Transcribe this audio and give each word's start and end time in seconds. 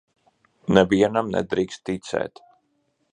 Nevienam 0.77 1.29
nedrīkst 1.37 1.85
ticēt. 1.91 2.43